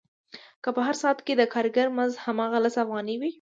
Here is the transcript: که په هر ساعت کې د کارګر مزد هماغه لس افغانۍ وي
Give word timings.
که 0.63 0.69
په 0.75 0.81
هر 0.87 0.95
ساعت 1.01 1.19
کې 1.25 1.33
د 1.35 1.43
کارګر 1.53 1.87
مزد 1.97 2.17
هماغه 2.25 2.57
لس 2.63 2.75
افغانۍ 2.83 3.15
وي 3.17 3.29